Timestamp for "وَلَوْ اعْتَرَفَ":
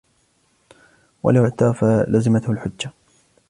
1.23-1.83